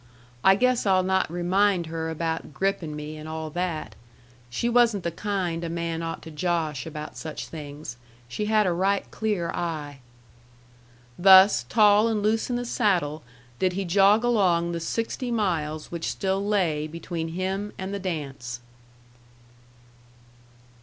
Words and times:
I 0.43 0.55
guess 0.55 0.87
I'll 0.87 1.03
not 1.03 1.29
remind 1.31 1.85
her 1.85 2.09
about 2.09 2.55
grippin' 2.55 2.95
me, 2.95 3.17
and 3.17 3.29
all 3.29 3.51
that. 3.51 3.93
She 4.49 4.67
wasn't 4.67 5.03
the 5.03 5.11
kind 5.11 5.63
a 5.63 5.69
man 5.69 6.01
ought 6.01 6.23
to 6.23 6.31
josh 6.31 6.87
about 6.87 7.15
such 7.15 7.45
things. 7.45 7.97
She 8.27 8.45
had 8.45 8.65
a 8.65 8.73
right 8.73 9.05
clear 9.11 9.51
eye." 9.51 9.99
Thus, 11.19 11.65
tall 11.69 12.07
and 12.07 12.23
loose 12.23 12.49
in 12.49 12.55
the 12.55 12.65
saddle, 12.65 13.21
did 13.59 13.73
he 13.73 13.85
jog 13.85 14.23
along 14.23 14.71
the 14.71 14.79
sixty 14.79 15.29
miles 15.29 15.91
which 15.91 16.09
still 16.09 16.43
lay 16.43 16.87
between 16.87 17.27
him 17.37 17.71
and 17.77 17.93
the 17.93 17.99
dance. 17.99 18.59